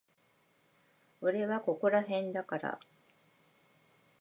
[1.21, 2.79] 俺はここらへんだから。